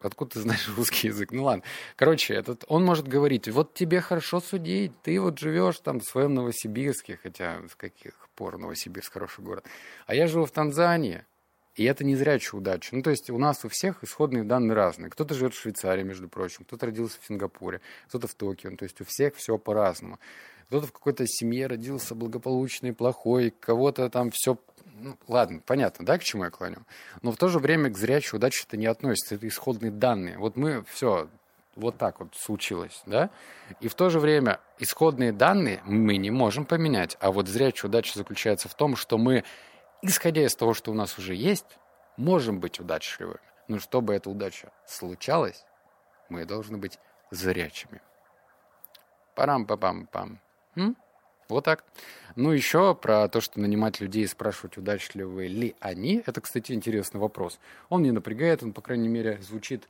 Откуда 0.00 0.32
ты 0.32 0.40
знаешь 0.40 0.68
русский 0.76 1.08
язык? 1.08 1.32
Ну 1.32 1.44
ладно. 1.44 1.64
Короче, 1.96 2.34
этот, 2.34 2.64
он 2.68 2.84
может 2.84 3.08
говорить, 3.08 3.48
вот 3.48 3.74
тебе 3.74 4.00
хорошо 4.00 4.40
судить, 4.40 4.92
ты 5.02 5.18
вот 5.20 5.38
живешь 5.38 5.78
там 5.80 6.00
в 6.00 6.04
своем 6.04 6.34
Новосибирске, 6.34 7.18
хотя 7.20 7.66
с 7.68 7.74
каких 7.74 8.28
пор 8.34 8.58
Новосибирск 8.58 9.14
хороший 9.14 9.42
город. 9.42 9.64
А 10.06 10.14
я 10.14 10.26
живу 10.26 10.44
в 10.44 10.50
Танзании, 10.50 11.24
и 11.76 11.84
это 11.84 12.04
не 12.04 12.16
зрячая 12.16 12.58
удача. 12.58 12.96
Ну, 12.96 13.02
то 13.02 13.10
есть 13.10 13.30
у 13.30 13.38
нас 13.38 13.64
у 13.64 13.68
всех 13.68 14.02
исходные 14.02 14.44
данные 14.44 14.74
разные. 14.74 15.10
Кто-то 15.10 15.34
живет 15.34 15.54
в 15.54 15.60
Швейцарии, 15.60 16.02
между 16.02 16.28
прочим, 16.28 16.64
кто-то 16.64 16.86
родился 16.86 17.18
в 17.20 17.26
Сингапуре, 17.26 17.80
кто-то 18.08 18.26
в 18.26 18.34
Токио. 18.34 18.70
Ну, 18.70 18.76
то 18.76 18.84
есть 18.84 19.00
у 19.00 19.04
всех 19.04 19.36
все 19.36 19.58
по-разному. 19.58 20.18
Кто-то 20.68 20.86
в 20.86 20.92
какой-то 20.92 21.24
семье 21.26 21.66
родился 21.66 22.14
благополучный, 22.14 22.92
плохой, 22.92 23.50
кого-то 23.60 24.08
там 24.10 24.30
все... 24.32 24.58
Ну, 24.98 25.16
ладно, 25.28 25.60
понятно, 25.64 26.06
да, 26.06 26.18
к 26.18 26.24
чему 26.24 26.44
я 26.44 26.50
клоню? 26.50 26.78
Но 27.20 27.30
в 27.30 27.36
то 27.36 27.48
же 27.48 27.58
время 27.58 27.90
к 27.90 27.98
зрячей 27.98 28.36
удаче 28.36 28.64
это 28.66 28.78
не 28.78 28.86
относится, 28.86 29.34
это 29.34 29.46
исходные 29.46 29.92
данные. 29.92 30.38
Вот 30.38 30.56
мы 30.56 30.82
все, 30.88 31.28
вот 31.74 31.98
так 31.98 32.18
вот 32.18 32.34
случилось, 32.34 33.02
да? 33.04 33.30
И 33.80 33.88
в 33.88 33.94
то 33.94 34.08
же 34.08 34.18
время 34.18 34.60
исходные 34.78 35.32
данные 35.32 35.82
мы 35.84 36.16
не 36.16 36.30
можем 36.30 36.64
поменять, 36.64 37.18
а 37.20 37.30
вот 37.30 37.46
зрячая 37.46 37.90
удача 37.90 38.18
заключается 38.18 38.68
в 38.68 38.74
том, 38.74 38.96
что 38.96 39.18
мы 39.18 39.44
исходя 40.06 40.44
из 40.44 40.54
того, 40.54 40.74
что 40.74 40.90
у 40.90 40.94
нас 40.94 41.18
уже 41.18 41.34
есть, 41.34 41.78
можем 42.16 42.60
быть 42.60 42.80
удачливыми. 42.80 43.40
Но 43.68 43.78
чтобы 43.78 44.14
эта 44.14 44.30
удача 44.30 44.70
случалась, 44.86 45.64
мы 46.28 46.44
должны 46.44 46.78
быть 46.78 46.98
зрячими. 47.30 48.00
Парам-папам-пам. 49.34 50.38
Вот 51.48 51.64
так. 51.64 51.84
Ну, 52.34 52.50
еще 52.50 52.94
про 52.94 53.28
то, 53.28 53.40
что 53.40 53.60
нанимать 53.60 54.00
людей 54.00 54.24
и 54.24 54.26
спрашивать, 54.26 54.76
удачливы 54.78 55.46
ли 55.46 55.76
они, 55.78 56.22
это, 56.26 56.40
кстати, 56.40 56.72
интересный 56.72 57.20
вопрос. 57.20 57.60
Он 57.88 58.02
не 58.02 58.10
напрягает, 58.10 58.64
он, 58.64 58.72
по 58.72 58.80
крайней 58.80 59.08
мере, 59.08 59.40
звучит 59.42 59.88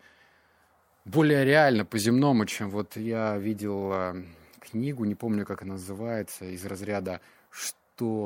более 1.07 1.45
реально, 1.45 1.87
по-земному, 1.87 2.45
чем 2.45 2.69
вот 2.69 2.97
я 2.97 3.39
видел 3.39 3.91
э, 3.93 4.23
книгу, 4.61 5.05
не 5.05 5.15
помню, 5.15 5.47
как 5.47 5.63
она 5.63 5.75
называется, 5.75 6.45
из 6.45 6.67
разряда 6.67 7.21
что 7.49 7.79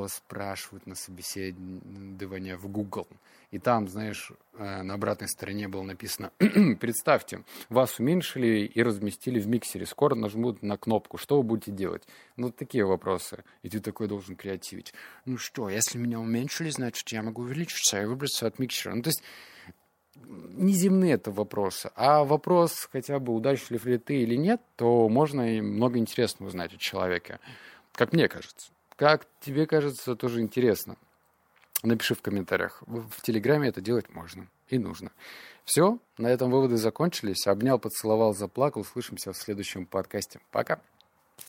спрашивают 0.08 0.86
на 0.86 0.94
собеседование 0.94 2.56
в 2.56 2.68
Google. 2.68 3.06
И 3.50 3.58
там, 3.58 3.88
знаешь, 3.88 4.30
э, 4.54 4.82
на 4.82 4.94
обратной 4.94 5.28
стороне 5.28 5.66
было 5.66 5.82
написано, 5.82 6.30
представьте, 6.80 7.42
вас 7.68 7.98
уменьшили 7.98 8.64
и 8.66 8.82
разместили 8.82 9.40
в 9.40 9.48
миксере, 9.48 9.86
скоро 9.86 10.14
нажмут 10.14 10.62
на 10.62 10.76
кнопку, 10.76 11.18
что 11.18 11.36
вы 11.38 11.42
будете 11.42 11.72
делать? 11.72 12.06
Ну, 12.36 12.50
такие 12.50 12.84
вопросы. 12.84 13.42
И 13.62 13.68
ты 13.68 13.80
такой 13.80 14.06
должен 14.06 14.36
креативить. 14.36 14.94
Ну 15.24 15.36
что, 15.36 15.68
если 15.68 15.98
меня 15.98 16.20
уменьшили, 16.20 16.70
значит, 16.70 17.08
я 17.08 17.22
могу 17.22 17.42
увеличиться 17.42 18.00
и 18.00 18.04
выбраться 18.04 18.46
от 18.46 18.58
миксера. 18.60 18.94
Ну, 18.94 19.02
то 19.02 19.08
есть 19.08 19.22
не 20.14 20.72
земные 20.72 21.14
это 21.14 21.30
вопросы, 21.32 21.90
а 21.94 22.24
вопрос 22.24 22.88
хотя 22.92 23.18
бы 23.18 23.34
удачлив 23.34 23.84
ли 23.86 23.98
ты 23.98 24.22
или 24.22 24.36
нет, 24.36 24.60
то 24.76 25.08
можно 25.08 25.56
и 25.56 25.60
много 25.60 25.98
интересного 25.98 26.48
узнать 26.48 26.74
о 26.74 26.78
человеке, 26.78 27.40
как 27.92 28.12
мне 28.12 28.28
кажется. 28.28 28.70
Как 29.00 29.26
тебе 29.40 29.66
кажется, 29.66 30.14
тоже 30.14 30.42
интересно. 30.42 30.98
Напиши 31.82 32.14
в 32.14 32.20
комментариях. 32.20 32.82
В 32.86 33.22
Телеграме 33.22 33.68
это 33.68 33.80
делать 33.80 34.10
можно 34.10 34.46
и 34.68 34.78
нужно. 34.78 35.10
Все, 35.64 35.98
на 36.18 36.26
этом 36.26 36.50
выводы 36.50 36.76
закончились. 36.76 37.46
Обнял, 37.46 37.78
поцеловал, 37.78 38.34
заплакал. 38.34 38.84
Слышимся 38.84 39.32
в 39.32 39.38
следующем 39.38 39.86
подкасте. 39.86 40.40
Пока. 40.50 40.82